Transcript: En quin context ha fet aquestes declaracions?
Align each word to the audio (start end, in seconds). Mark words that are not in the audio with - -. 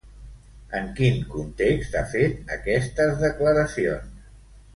En 0.77 0.87
quin 0.99 1.19
context 1.33 1.99
ha 1.99 2.03
fet 2.15 2.41
aquestes 2.57 3.15
declaracions? 3.21 4.27